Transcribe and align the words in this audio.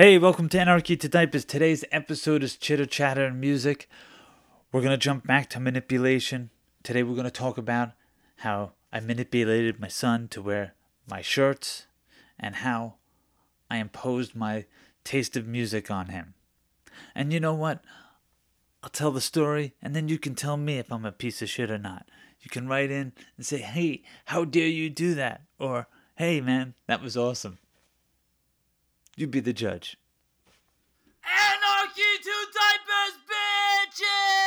Hey, 0.00 0.16
welcome 0.16 0.48
to 0.50 0.60
Anarchy 0.60 0.96
to 0.96 1.08
Diapers. 1.08 1.44
Today's 1.44 1.84
episode 1.90 2.44
is 2.44 2.54
chitter 2.54 2.86
chatter 2.86 3.24
and 3.24 3.40
music. 3.40 3.88
We're 4.70 4.80
going 4.80 4.92
to 4.92 4.96
jump 4.96 5.26
back 5.26 5.50
to 5.50 5.58
manipulation. 5.58 6.50
Today 6.84 7.02
we're 7.02 7.16
going 7.16 7.24
to 7.24 7.32
talk 7.32 7.58
about 7.58 7.94
how 8.36 8.74
I 8.92 9.00
manipulated 9.00 9.80
my 9.80 9.88
son 9.88 10.28
to 10.28 10.40
wear 10.40 10.74
my 11.10 11.20
shirts 11.20 11.88
and 12.38 12.54
how 12.54 12.94
I 13.68 13.78
imposed 13.78 14.36
my 14.36 14.66
taste 15.02 15.36
of 15.36 15.48
music 15.48 15.90
on 15.90 16.10
him. 16.10 16.34
And 17.12 17.32
you 17.32 17.40
know 17.40 17.54
what? 17.54 17.82
I'll 18.84 18.90
tell 18.90 19.10
the 19.10 19.20
story 19.20 19.74
and 19.82 19.96
then 19.96 20.08
you 20.08 20.16
can 20.20 20.36
tell 20.36 20.56
me 20.56 20.78
if 20.78 20.92
I'm 20.92 21.06
a 21.06 21.10
piece 21.10 21.42
of 21.42 21.50
shit 21.50 21.72
or 21.72 21.76
not. 21.76 22.08
You 22.40 22.50
can 22.50 22.68
write 22.68 22.92
in 22.92 23.14
and 23.36 23.44
say, 23.44 23.58
hey, 23.58 24.04
how 24.26 24.44
dare 24.44 24.68
you 24.68 24.90
do 24.90 25.16
that? 25.16 25.42
Or, 25.58 25.88
hey, 26.14 26.40
man, 26.40 26.74
that 26.86 27.02
was 27.02 27.16
awesome. 27.16 27.58
You 29.18 29.26
be 29.26 29.40
the 29.40 29.52
judge. 29.52 29.96
Diapers, 32.54 33.18
bitches! 33.28 34.37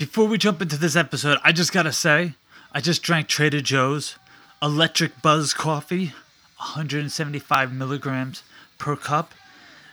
Before 0.00 0.26
we 0.26 0.38
jump 0.38 0.62
into 0.62 0.78
this 0.78 0.96
episode, 0.96 1.36
I 1.44 1.52
just 1.52 1.74
gotta 1.74 1.92
say, 1.92 2.32
I 2.72 2.80
just 2.80 3.02
drank 3.02 3.28
Trader 3.28 3.60
Joe's 3.60 4.16
Electric 4.62 5.20
Buzz 5.20 5.52
coffee, 5.52 6.14
175 6.56 7.70
milligrams 7.70 8.42
per 8.78 8.96
cup, 8.96 9.34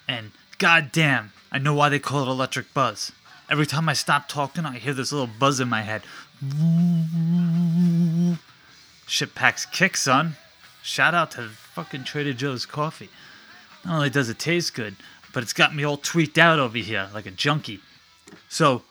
and 0.08 0.32
goddamn, 0.60 1.34
I 1.52 1.58
know 1.58 1.74
why 1.74 1.90
they 1.90 2.00
call 2.00 2.24
it 2.24 2.32
Electric 2.32 2.74
Buzz. 2.74 3.12
Every 3.50 3.66
time 3.66 3.90
I 3.90 3.94
stop 3.94 4.30
talking, 4.30 4.66
I 4.66 4.78
hear 4.78 4.94
this 4.94 5.12
little 5.12 5.28
buzz 5.28 5.60
in 5.60 5.68
my 5.68 5.82
head. 5.82 6.04
Shit 9.08 9.36
packs 9.36 9.66
kick, 9.66 9.98
son. 9.98 10.38
Shout 10.82 11.16
out 11.16 11.32
to 11.32 11.50
fucking 11.50 12.06
Trader 12.06 12.32
Joe's 12.32 12.66
coffee. 12.66 13.10
Not 13.84 13.96
only 13.96 14.10
does 14.10 14.30
it 14.30 14.40
taste 14.40 14.74
good, 14.74 14.96
but 15.34 15.44
it's 15.44 15.52
got 15.52 15.76
me 15.76 15.84
all 15.84 15.98
tweaked 15.98 16.38
out 16.38 16.60
over 16.60 16.78
here 16.78 17.10
like 17.14 17.26
a 17.26 17.32
junkie. 17.32 17.82
So, 18.48 18.84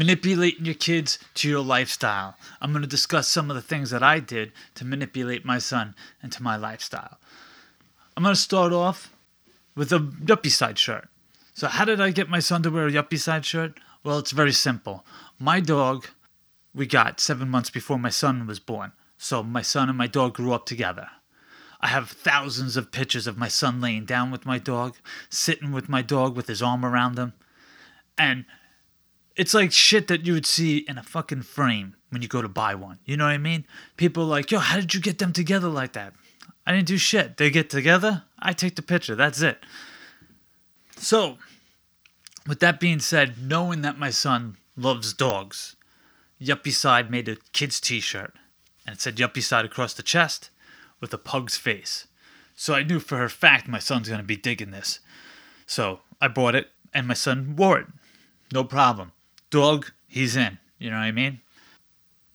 manipulating 0.00 0.64
your 0.64 0.74
kids 0.74 1.18
to 1.34 1.46
your 1.46 1.60
lifestyle. 1.60 2.34
I'm 2.62 2.72
going 2.72 2.80
to 2.80 2.88
discuss 2.88 3.28
some 3.28 3.50
of 3.50 3.54
the 3.54 3.60
things 3.60 3.90
that 3.90 4.02
I 4.02 4.18
did 4.18 4.50
to 4.76 4.86
manipulate 4.86 5.44
my 5.44 5.58
son 5.58 5.94
into 6.22 6.42
my 6.42 6.56
lifestyle. 6.56 7.18
I'm 8.16 8.22
going 8.22 8.34
to 8.34 8.40
start 8.40 8.72
off 8.72 9.14
with 9.76 9.92
a 9.92 9.98
Yuppicide 9.98 10.78
shirt. 10.78 11.10
So, 11.52 11.68
how 11.68 11.84
did 11.84 12.00
I 12.00 12.12
get 12.12 12.30
my 12.30 12.38
son 12.38 12.62
to 12.62 12.70
wear 12.70 12.86
a 12.86 12.90
Yuppicide 12.90 13.44
shirt? 13.44 13.78
Well, 14.02 14.18
it's 14.18 14.30
very 14.30 14.54
simple. 14.54 15.04
My 15.38 15.60
dog, 15.60 16.06
we 16.74 16.86
got 16.86 17.20
seven 17.20 17.50
months 17.50 17.68
before 17.68 17.98
my 17.98 18.08
son 18.08 18.46
was 18.46 18.58
born. 18.58 18.92
So, 19.18 19.42
my 19.42 19.60
son 19.60 19.90
and 19.90 19.98
my 19.98 20.06
dog 20.06 20.32
grew 20.32 20.54
up 20.54 20.64
together. 20.64 21.08
I 21.78 21.88
have 21.88 22.08
thousands 22.08 22.78
of 22.78 22.90
pictures 22.90 23.26
of 23.26 23.36
my 23.36 23.48
son 23.48 23.82
laying 23.82 24.06
down 24.06 24.30
with 24.30 24.46
my 24.46 24.56
dog, 24.56 24.96
sitting 25.28 25.72
with 25.72 25.90
my 25.90 26.00
dog 26.00 26.36
with 26.36 26.46
his 26.46 26.62
arm 26.62 26.86
around 26.86 27.18
him. 27.18 27.34
And 28.16 28.46
it's 29.40 29.54
like 29.54 29.72
shit 29.72 30.06
that 30.08 30.26
you 30.26 30.34
would 30.34 30.44
see 30.44 30.84
in 30.86 30.98
a 30.98 31.02
fucking 31.02 31.40
frame 31.40 31.96
when 32.10 32.20
you 32.20 32.28
go 32.28 32.42
to 32.42 32.48
buy 32.48 32.74
one. 32.74 32.98
You 33.06 33.16
know 33.16 33.24
what 33.24 33.30
I 33.30 33.38
mean? 33.38 33.64
People 33.96 34.26
like, 34.26 34.50
yo, 34.50 34.58
how 34.58 34.76
did 34.76 34.92
you 34.92 35.00
get 35.00 35.16
them 35.16 35.32
together 35.32 35.68
like 35.68 35.94
that? 35.94 36.12
I 36.66 36.72
didn't 36.72 36.88
do 36.88 36.98
shit. 36.98 37.38
They 37.38 37.48
get 37.48 37.70
together, 37.70 38.24
I 38.38 38.52
take 38.52 38.76
the 38.76 38.82
picture. 38.82 39.14
That's 39.14 39.40
it. 39.40 39.64
So, 40.98 41.38
with 42.46 42.60
that 42.60 42.78
being 42.78 43.00
said, 43.00 43.36
knowing 43.40 43.80
that 43.80 43.98
my 43.98 44.10
son 44.10 44.58
loves 44.76 45.14
dogs, 45.14 45.74
Yuppicide 46.38 47.08
made 47.08 47.26
a 47.26 47.36
kid's 47.54 47.80
t 47.80 47.98
shirt 47.98 48.34
and 48.86 48.96
it 48.96 49.00
said 49.00 49.16
Yuppicide 49.16 49.64
across 49.64 49.94
the 49.94 50.02
chest 50.02 50.50
with 51.00 51.14
a 51.14 51.18
pug's 51.18 51.56
face. 51.56 52.06
So 52.56 52.74
I 52.74 52.82
knew 52.82 53.00
for 53.00 53.24
a 53.24 53.30
fact 53.30 53.68
my 53.68 53.78
son's 53.78 54.10
gonna 54.10 54.22
be 54.22 54.36
digging 54.36 54.70
this. 54.70 55.00
So 55.66 56.00
I 56.20 56.28
bought 56.28 56.54
it 56.54 56.68
and 56.92 57.08
my 57.08 57.14
son 57.14 57.56
wore 57.56 57.78
it. 57.78 57.86
No 58.52 58.64
problem. 58.64 59.12
Dog, 59.50 59.90
he's 60.06 60.36
in. 60.36 60.58
You 60.78 60.90
know 60.90 60.96
what 60.96 61.02
I 61.02 61.10
mean? 61.12 61.40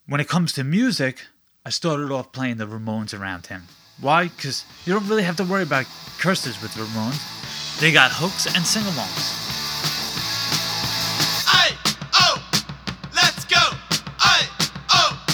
When 0.05 0.21
it 0.21 0.27
comes 0.27 0.53
to 0.53 0.63
music, 0.63 1.25
I 1.65 1.69
started 1.69 2.11
off 2.11 2.31
playing 2.31 2.57
the 2.57 2.67
Ramones 2.67 3.17
around 3.17 3.47
him. 3.47 3.63
Why? 3.99 4.25
Because 4.27 4.65
you 4.85 4.93
don't 4.93 5.07
really 5.07 5.23
have 5.23 5.37
to 5.37 5.45
worry 5.45 5.63
about 5.63 5.85
curses 6.19 6.61
with 6.61 6.71
Ramones. 6.71 7.79
They 7.79 7.91
got 7.91 8.11
hooks 8.11 8.45
and 8.45 8.65
sing 8.65 8.83
alongs. 8.83 9.43
Oh, 12.13 12.37
let's 13.15 13.45
go. 13.45 13.57
Aye, 14.19 14.47
oh, 14.91 15.25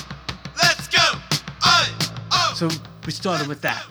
let's 0.57 0.87
go. 0.87 1.03
Aye, 1.61 1.89
oh. 2.31 2.53
So 2.55 2.69
we 3.05 3.11
started 3.11 3.47
with 3.47 3.61
that. 3.61 3.85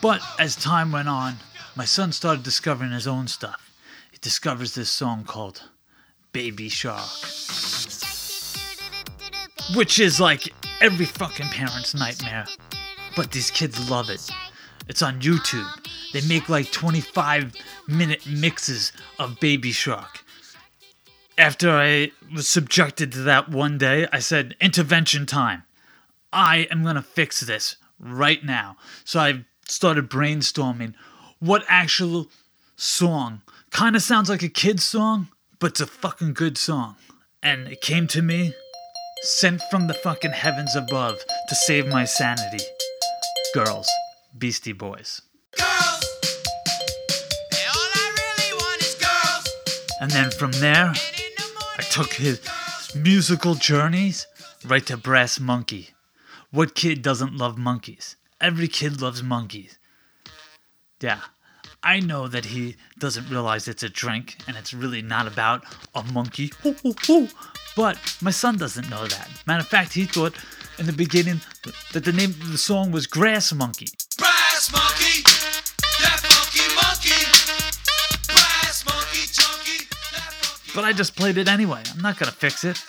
But 0.00 0.20
oh, 0.22 0.36
as 0.38 0.56
time 0.56 0.92
went 0.92 1.08
on, 1.08 1.36
my 1.76 1.84
son 1.84 2.12
started 2.12 2.44
discovering 2.44 2.92
his 2.92 3.06
own 3.06 3.26
stuff. 3.26 3.72
He 4.12 4.18
discovers 4.20 4.74
this 4.74 4.90
song 4.90 5.24
called 5.24 5.62
Baby 6.34 6.68
Shark, 6.68 7.08
which 9.74 9.98
is 9.98 10.20
like 10.20 10.52
every 10.82 11.06
fucking 11.06 11.46
parent's 11.46 11.94
nightmare. 11.94 12.44
But 13.16 13.30
these 13.30 13.50
kids 13.50 13.88
love 13.88 14.10
it. 14.10 14.28
It's 14.88 15.00
on 15.00 15.20
YouTube. 15.20 15.66
They 16.12 16.20
make 16.28 16.48
like 16.48 16.70
25 16.72 17.54
minute 17.88 18.26
mixes 18.26 18.92
of 19.18 19.38
Baby 19.40 19.72
Shark. 19.72 20.24
After 21.38 21.70
I 21.70 22.10
was 22.34 22.48
subjected 22.48 23.12
to 23.12 23.22
that 23.22 23.48
one 23.48 23.78
day, 23.78 24.06
I 24.12 24.18
said, 24.18 24.56
intervention 24.60 25.26
time. 25.26 25.62
I 26.32 26.66
am 26.70 26.82
going 26.82 26.96
to 26.96 27.02
fix 27.02 27.40
this 27.40 27.76
right 27.98 28.44
now. 28.44 28.76
So 29.04 29.20
I 29.20 29.44
started 29.68 30.10
brainstorming 30.10 30.94
what 31.38 31.64
actual 31.68 32.28
song 32.76 33.42
kind 33.70 33.94
of 33.94 34.02
sounds 34.02 34.28
like 34.28 34.42
a 34.42 34.48
kid's 34.48 34.84
song, 34.84 35.28
but 35.64 35.70
it's 35.70 35.80
a 35.80 35.86
fucking 35.86 36.34
good 36.34 36.58
song. 36.58 36.94
And 37.42 37.68
it 37.68 37.80
came 37.80 38.06
to 38.08 38.20
me, 38.20 38.52
sent 39.22 39.62
from 39.70 39.86
the 39.86 39.94
fucking 39.94 40.32
heavens 40.32 40.76
above 40.76 41.24
to 41.48 41.54
save 41.54 41.86
my 41.88 42.04
sanity. 42.04 42.62
Girls, 43.54 43.88
Beastie 44.36 44.74
Boys. 44.74 45.22
Girls, 45.56 46.04
yeah, 47.50 47.70
all 47.74 47.90
I 47.94 48.14
really 48.20 48.62
want 48.62 48.82
is 48.82 48.94
girls. 48.96 49.88
And 50.02 50.10
then 50.10 50.30
from 50.32 50.52
there, 50.52 50.92
the. 50.92 51.42
I 51.78 51.82
took 51.84 52.12
his 52.12 52.42
musical 52.94 53.54
journeys 53.54 54.26
right 54.66 54.84
to 54.84 54.98
Brass 54.98 55.40
Monkey. 55.40 55.94
What 56.50 56.74
kid 56.74 57.00
doesn't 57.00 57.38
love 57.38 57.56
monkeys? 57.56 58.16
Every 58.38 58.68
kid 58.68 59.00
loves 59.00 59.22
monkeys. 59.22 59.78
Yeah, 61.00 61.20
I 61.84 62.00
know 62.00 62.28
that 62.28 62.46
he 62.46 62.76
doesn't 62.98 63.28
realize 63.28 63.68
it's 63.68 63.82
a 63.82 63.90
drink 63.90 64.38
and 64.48 64.56
it's 64.56 64.72
really 64.72 65.02
not 65.02 65.26
about 65.26 65.64
a 65.94 66.02
monkey. 66.02 66.50
Hoo, 66.62 66.72
hoo, 66.82 66.94
hoo. 67.06 67.28
But 67.76 67.98
my 68.22 68.30
son 68.30 68.56
doesn't 68.56 68.88
know 68.88 69.06
that. 69.06 69.30
Matter 69.46 69.60
of 69.60 69.66
fact, 69.68 69.92
he 69.92 70.06
thought 70.06 70.34
in 70.78 70.86
the 70.86 70.92
beginning 70.92 71.42
that 71.92 72.04
the 72.04 72.12
name 72.12 72.30
of 72.30 72.50
the 72.50 72.58
song 72.58 72.90
was 72.90 73.06
Grass 73.06 73.52
Monkey. 73.52 73.88
Grass 74.16 74.72
monkey, 74.72 75.22
that 76.00 76.20
funky 76.22 76.74
monkey. 76.74 77.20
Brass 78.32 78.84
monkey, 78.86 79.26
chunky, 79.30 79.84
that 80.12 80.32
funky. 80.32 80.72
But 80.74 80.84
I 80.84 80.92
just 80.94 81.14
played 81.16 81.36
it 81.36 81.48
anyway. 81.48 81.82
I'm 81.92 82.00
not 82.00 82.18
gonna 82.18 82.32
fix 82.32 82.64
it. 82.64 82.82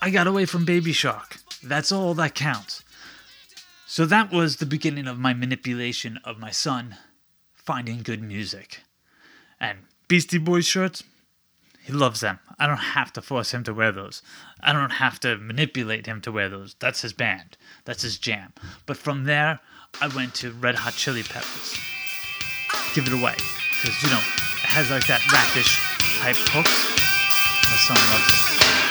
I 0.00 0.08
got 0.08 0.26
away 0.26 0.46
from 0.46 0.64
Baby 0.64 0.92
Shark. 0.92 1.36
That's 1.62 1.92
all 1.92 2.14
that 2.14 2.34
counts. 2.34 2.84
So 3.86 4.06
that 4.06 4.32
was 4.32 4.56
the 4.56 4.66
beginning 4.66 5.06
of 5.06 5.18
my 5.18 5.34
manipulation 5.34 6.18
of 6.24 6.38
my 6.38 6.50
son 6.50 6.96
finding 7.66 8.02
good 8.02 8.22
music. 8.22 8.80
And 9.60 9.80
Beastie 10.08 10.38
Boys 10.38 10.66
shirts, 10.66 11.02
he 11.82 11.92
loves 11.92 12.20
them. 12.20 12.38
I 12.58 12.66
don't 12.66 12.76
have 12.78 13.12
to 13.14 13.22
force 13.22 13.52
him 13.52 13.64
to 13.64 13.74
wear 13.74 13.92
those. 13.92 14.22
I 14.60 14.72
don't 14.72 14.90
have 14.90 15.20
to 15.20 15.36
manipulate 15.36 16.06
him 16.06 16.20
to 16.22 16.32
wear 16.32 16.48
those. 16.48 16.74
That's 16.78 17.02
his 17.02 17.12
band. 17.12 17.56
That's 17.84 18.02
his 18.02 18.18
jam. 18.18 18.52
But 18.86 18.96
from 18.96 19.24
there, 19.24 19.60
I 20.00 20.08
went 20.08 20.34
to 20.36 20.52
Red 20.52 20.76
Hot 20.76 20.94
Chili 20.94 21.22
Peppers. 21.22 21.76
Give 22.94 23.06
it 23.06 23.12
away. 23.12 23.34
Because, 23.36 24.02
you 24.02 24.10
know, 24.10 24.18
it 24.18 24.66
has 24.66 24.90
like 24.90 25.06
that 25.06 25.20
rapish 25.30 25.78
type 26.18 26.36
hooks. 26.50 26.96
My 27.68 27.76
son 27.76 27.96
loves 27.96 28.32
it. 28.32 28.85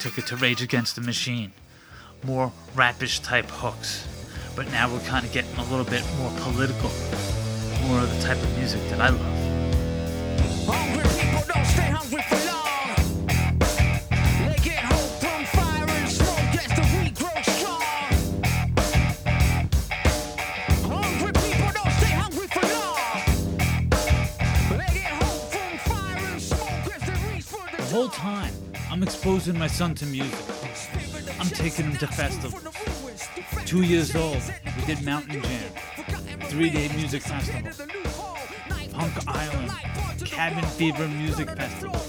Took 0.00 0.16
it 0.16 0.26
to 0.26 0.36
Rage 0.36 0.62
Against 0.62 0.94
the 0.94 1.02
Machine. 1.02 1.52
More 2.22 2.52
rapish 2.74 3.20
type 3.20 3.50
hooks. 3.50 4.06
But 4.56 4.70
now 4.70 4.90
we're 4.90 5.00
kind 5.00 5.26
of 5.26 5.32
getting 5.32 5.54
a 5.56 5.64
little 5.64 5.84
bit 5.84 6.02
more 6.16 6.30
political. 6.40 6.90
More 7.86 8.00
of 8.00 8.08
the 8.16 8.22
type 8.22 8.38
of 8.38 8.56
music 8.56 8.80
that 8.88 8.98
I 9.02 9.10
love. 9.10 9.20
Hungry 10.66 11.04
people 11.20 11.44
don't 11.52 11.66
stay 11.66 11.90
hungry 11.90 12.22
for 12.22 12.40
long. 12.48 12.96
They 14.40 14.56
get 14.64 14.84
hope 14.88 15.20
from 15.20 15.44
fire 15.44 15.86
and 15.86 16.08
smoke 16.08 16.54
as 16.56 16.70
the 16.78 16.84
wheat 16.96 17.14
grows 17.14 17.46
strong. 17.56 17.84
Hungry 20.88 21.32
people 21.44 21.70
don't 21.76 21.94
stay 22.00 22.14
hungry 22.16 22.48
for 22.48 22.64
long. 22.72 23.20
They 24.78 24.90
get 24.96 25.12
hope 25.20 25.44
from 25.52 25.72
fire 25.92 26.24
and 26.32 26.40
smoke 26.40 26.88
as 26.94 27.02
they 27.06 27.16
reach 27.34 27.44
for 27.44 27.64
the 27.70 27.76
The 27.76 27.88
whole 27.94 28.08
time, 28.08 28.54
I'm 28.90 29.04
exposing 29.04 29.56
my 29.56 29.68
son 29.68 29.94
to 29.96 30.06
music. 30.06 30.36
I'm 31.38 31.46
taking 31.46 31.84
him 31.84 31.96
to 31.98 32.08
festivals. 32.08 32.60
Two 33.64 33.82
years 33.82 34.16
old, 34.16 34.42
we 34.76 34.84
did 34.84 35.04
Mountain 35.04 35.42
Jam, 35.42 35.72
three-day 36.48 36.88
music 36.96 37.22
festival, 37.22 37.70
Punk 38.92 39.28
Island, 39.28 39.70
Cabin 40.24 40.64
Fever 40.70 41.06
Music 41.06 41.48
Festival, 41.50 42.00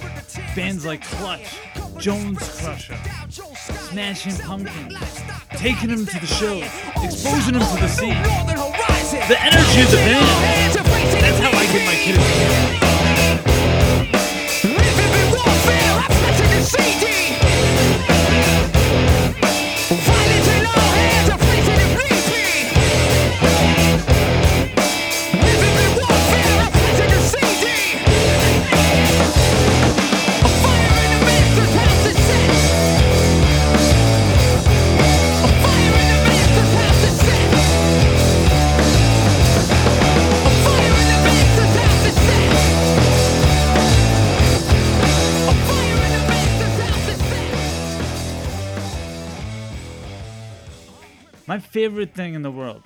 bands 0.56 0.84
like 0.84 1.04
Clutch, 1.04 1.60
Jones 2.00 2.40
Crusher, 2.40 2.98
Smashing 3.30 4.38
Pumpkins, 4.38 4.98
taking 5.52 5.90
him 5.92 6.08
to 6.08 6.20
the 6.20 6.26
shows, 6.26 6.66
exposing 7.04 7.54
him 7.54 7.62
to 7.62 7.82
the 7.82 7.88
scene. 7.88 8.24
The 9.28 9.38
energy 9.40 9.82
of 9.82 9.92
the 9.92 9.98
band. 9.98 10.74
That's 11.22 11.40
how 11.40 11.52
I 11.52 11.66
get 11.72 11.86
my 11.86 11.96
kids 11.96 12.81
My 51.52 51.60
favorite 51.60 52.14
thing 52.14 52.34
in 52.34 52.44
the 52.44 52.50
world 52.50 52.82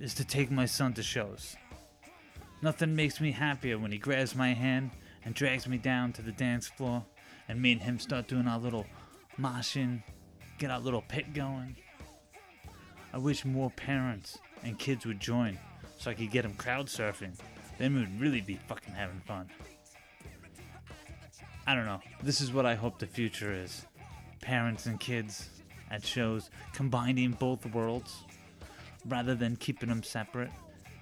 is 0.00 0.12
to 0.14 0.24
take 0.24 0.50
my 0.50 0.66
son 0.66 0.92
to 0.94 1.04
shows. 1.04 1.54
Nothing 2.60 2.96
makes 2.96 3.20
me 3.20 3.30
happier 3.30 3.78
when 3.78 3.92
he 3.92 3.98
grabs 3.98 4.34
my 4.34 4.54
hand 4.54 4.90
and 5.24 5.36
drags 5.36 5.68
me 5.68 5.78
down 5.78 6.12
to 6.14 6.22
the 6.22 6.32
dance 6.32 6.66
floor 6.66 7.04
and 7.46 7.62
me 7.62 7.70
and 7.70 7.80
him 7.80 8.00
start 8.00 8.26
doing 8.26 8.48
our 8.48 8.58
little 8.58 8.86
moshing, 9.38 10.02
get 10.58 10.68
our 10.68 10.80
little 10.80 11.02
pit 11.02 11.32
going. 11.32 11.76
I 13.12 13.18
wish 13.18 13.44
more 13.44 13.70
parents 13.70 14.36
and 14.64 14.76
kids 14.76 15.06
would 15.06 15.20
join 15.20 15.56
so 15.96 16.10
I 16.10 16.14
could 16.14 16.32
get 16.32 16.42
them 16.42 16.54
crowd 16.54 16.86
surfing. 16.86 17.38
Then 17.78 17.94
we'd 17.94 18.20
really 18.20 18.40
be 18.40 18.58
fucking 18.66 18.94
having 18.94 19.20
fun. 19.20 19.48
I 21.68 21.76
don't 21.76 21.86
know. 21.86 22.00
This 22.20 22.40
is 22.40 22.52
what 22.52 22.66
I 22.66 22.74
hope 22.74 22.98
the 22.98 23.06
future 23.06 23.52
is. 23.52 23.86
Parents 24.40 24.86
and 24.86 24.98
kids 24.98 25.61
at 25.92 26.04
shows 26.04 26.50
combining 26.72 27.32
both 27.32 27.64
worlds 27.66 28.24
rather 29.06 29.34
than 29.34 29.54
keeping 29.56 29.88
them 29.88 30.02
separate. 30.02 30.50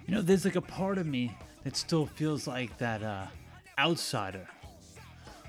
You 0.05 0.15
know, 0.15 0.21
there's 0.21 0.45
like 0.45 0.57
a 0.57 0.61
part 0.61 0.97
of 0.97 1.07
me 1.07 1.35
that 1.63 1.75
still 1.75 2.05
feels 2.05 2.45
like 2.45 2.77
that 2.77 3.01
uh, 3.01 3.25
outsider. 3.79 4.47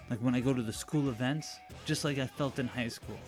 Like 0.09 0.21
when 0.21 0.35
I 0.35 0.41
go 0.41 0.55
to 0.55 0.62
the 0.62 0.73
school 0.73 1.09
events, 1.09 1.56
just 1.85 2.05
like 2.05 2.19
I 2.19 2.27
felt 2.27 2.59
in 2.59 2.69
high 2.69 2.89
school. 2.89 3.19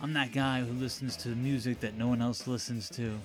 I'm 0.00 0.12
that 0.14 0.32
guy 0.32 0.60
who 0.60 0.72
listens 0.72 1.16
to 1.18 1.28
music 1.28 1.80
that 1.80 1.96
no 1.96 2.08
one 2.08 2.22
else 2.22 2.46
listens 2.46 2.88
to, 2.90 3.18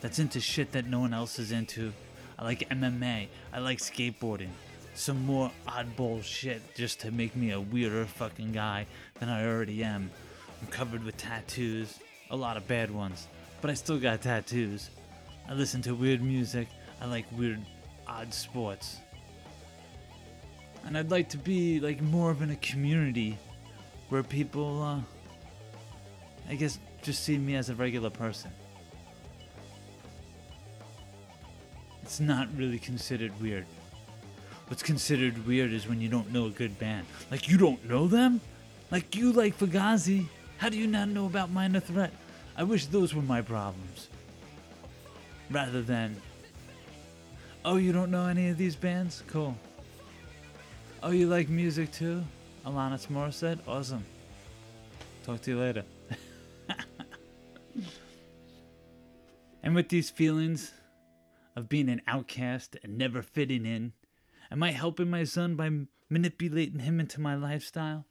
that's 0.00 0.18
into 0.18 0.40
shit 0.40 0.70
that 0.72 0.86
no 0.86 1.00
one 1.00 1.14
else 1.14 1.38
is 1.38 1.50
into. 1.50 1.92
I 2.38 2.44
like 2.44 2.68
MMA, 2.68 3.28
I 3.52 3.58
like 3.58 3.78
skateboarding. 3.78 4.50
Some 4.94 5.24
more 5.26 5.50
oddball 5.66 6.22
shit 6.22 6.62
just 6.74 7.00
to 7.00 7.10
make 7.10 7.34
me 7.34 7.50
a 7.50 7.60
weirder 7.60 8.04
fucking 8.04 8.52
guy 8.52 8.86
than 9.18 9.28
I 9.28 9.46
already 9.46 9.82
am. 9.82 10.10
I'm 10.64 10.70
covered 10.70 11.04
with 11.04 11.18
tattoos, 11.18 11.98
a 12.30 12.36
lot 12.36 12.56
of 12.56 12.66
bad 12.66 12.90
ones, 12.90 13.28
but 13.60 13.70
I 13.70 13.74
still 13.74 13.98
got 13.98 14.22
tattoos. 14.22 14.88
I 15.46 15.52
listen 15.52 15.82
to 15.82 15.94
weird 15.94 16.22
music, 16.22 16.68
I 17.02 17.04
like 17.04 17.26
weird, 17.32 17.60
odd 18.06 18.32
sports. 18.32 18.96
And 20.86 20.96
I'd 20.96 21.10
like 21.10 21.28
to 21.30 21.36
be 21.36 21.80
like 21.80 22.00
more 22.00 22.30
of 22.30 22.40
in 22.40 22.48
a 22.48 22.56
community 22.56 23.36
where 24.08 24.22
people, 24.22 24.82
uh, 24.82 25.00
I 26.48 26.54
guess, 26.54 26.78
just 27.02 27.24
see 27.24 27.36
me 27.36 27.56
as 27.56 27.68
a 27.68 27.74
regular 27.74 28.08
person. 28.08 28.50
It's 32.02 32.20
not 32.20 32.48
really 32.56 32.78
considered 32.78 33.38
weird. 33.38 33.66
What's 34.68 34.82
considered 34.82 35.46
weird 35.46 35.74
is 35.74 35.86
when 35.86 36.00
you 36.00 36.08
don't 36.08 36.32
know 36.32 36.46
a 36.46 36.50
good 36.50 36.78
band. 36.78 37.04
Like, 37.30 37.50
you 37.50 37.58
don't 37.58 37.86
know 37.86 38.06
them? 38.08 38.40
Like, 38.90 39.14
you 39.14 39.30
like 39.30 39.58
Fugazi? 39.58 40.26
How 40.58 40.68
do 40.68 40.78
you 40.78 40.86
not 40.86 41.08
know 41.08 41.26
about 41.26 41.50
Minor 41.50 41.80
Threat? 41.80 42.12
I 42.56 42.62
wish 42.62 42.86
those 42.86 43.14
were 43.14 43.22
my 43.22 43.42
problems. 43.42 44.08
Rather 45.50 45.82
than, 45.82 46.16
oh, 47.64 47.76
you 47.76 47.92
don't 47.92 48.10
know 48.10 48.26
any 48.26 48.48
of 48.48 48.56
these 48.56 48.76
bands? 48.76 49.22
Cool. 49.26 49.56
Oh, 51.02 51.10
you 51.10 51.26
like 51.26 51.48
music 51.48 51.92
too? 51.92 52.24
Alanis 52.64 53.08
Morissette? 53.08 53.58
Awesome. 53.68 54.04
Talk 55.24 55.42
to 55.42 55.50
you 55.50 55.58
later. 55.58 55.84
and 59.62 59.74
with 59.74 59.88
these 59.88 60.08
feelings 60.08 60.72
of 61.56 61.68
being 61.68 61.88
an 61.90 62.00
outcast 62.06 62.76
and 62.82 62.96
never 62.96 63.20
fitting 63.20 63.66
in, 63.66 63.92
am 64.50 64.62
I 64.62 64.70
helping 64.70 65.10
my 65.10 65.24
son 65.24 65.56
by 65.56 65.70
manipulating 66.08 66.80
him 66.80 67.00
into 67.00 67.20
my 67.20 67.34
lifestyle? 67.34 68.06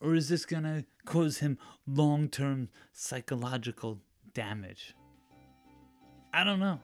Or 0.00 0.14
is 0.14 0.28
this 0.28 0.44
gonna 0.44 0.84
cause 1.04 1.38
him 1.38 1.58
long 1.86 2.28
term 2.28 2.68
psychological 2.92 4.00
damage? 4.34 4.94
I 6.32 6.44
don't 6.44 6.60
know. 6.60 6.80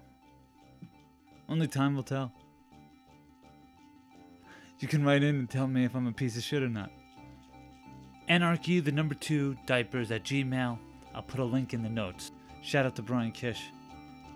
Only 1.49 1.67
time 1.67 1.95
will 1.95 2.03
tell. 2.03 2.33
You 4.79 4.89
can 4.89 5.05
write 5.05 5.23
in 5.23 5.37
and 5.37 5.49
tell 5.49 5.67
me 5.67 5.85
if 5.85 5.95
I'm 5.95 6.07
a 6.07 6.13
piece 6.13 6.37
of 6.37 6.43
shit 6.43 6.63
or 6.63 6.69
not. 6.69 6.91
Anarchy, 8.29 8.81
the 8.81 8.91
number 8.91 9.15
two, 9.15 9.57
diapers 9.67 10.11
at 10.11 10.25
Gmail. 10.25 10.79
I'll 11.15 11.23
put 11.23 11.41
a 11.41 11.45
link 11.45 11.75
in 11.75 11.83
the 11.83 11.89
notes. 11.89 12.33
Shout 12.63 12.87
out 12.87 12.97
to 12.97 13.03
Brian 13.03 13.33
Kish. 13.33 13.71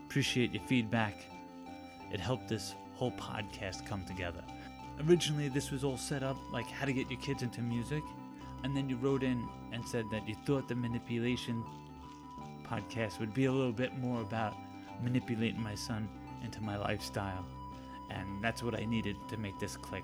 Appreciate 0.04 0.52
your 0.52 0.62
feedback. 0.68 1.24
It 2.12 2.20
helped 2.20 2.48
this 2.48 2.74
whole 2.94 3.12
podcast 3.12 3.86
come 3.86 4.04
together. 4.04 4.42
Originally, 5.08 5.48
this 5.48 5.70
was 5.70 5.84
all 5.84 5.96
set 5.96 6.22
up 6.22 6.36
like 6.52 6.66
how 6.66 6.84
to 6.84 6.92
get 6.92 7.10
your 7.10 7.20
kids 7.20 7.42
into 7.42 7.60
music, 7.60 8.02
and 8.66 8.76
then 8.76 8.88
you 8.88 8.96
wrote 8.96 9.22
in 9.22 9.48
and 9.70 9.86
said 9.86 10.10
that 10.10 10.28
you 10.28 10.34
thought 10.44 10.66
the 10.66 10.74
manipulation 10.74 11.62
podcast 12.68 13.20
would 13.20 13.32
be 13.32 13.44
a 13.44 13.52
little 13.52 13.72
bit 13.72 13.96
more 13.98 14.20
about 14.22 14.56
manipulating 15.04 15.62
my 15.62 15.76
son 15.76 16.08
into 16.42 16.60
my 16.60 16.76
lifestyle. 16.76 17.46
And 18.10 18.42
that's 18.42 18.64
what 18.64 18.76
I 18.76 18.84
needed 18.84 19.14
to 19.28 19.36
make 19.36 19.56
this 19.60 19.76
click. 19.76 20.02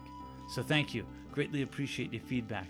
So 0.48 0.62
thank 0.62 0.94
you. 0.94 1.04
Greatly 1.32 1.62
appreciate 1.62 2.12
your 2.12 2.22
feedback. 2.22 2.68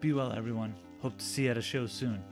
Be 0.00 0.12
well, 0.12 0.34
everyone. 0.34 0.74
Hope 1.00 1.16
to 1.16 1.24
see 1.24 1.44
you 1.44 1.52
at 1.52 1.56
a 1.56 1.62
show 1.62 1.86
soon. 1.86 2.22